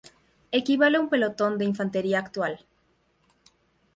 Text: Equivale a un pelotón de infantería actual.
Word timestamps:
Equivale 0.59 0.97
a 0.97 1.01
un 1.03 1.09
pelotón 1.11 1.59
de 1.59 1.65
infantería 1.71 2.17
actual. 2.25 2.53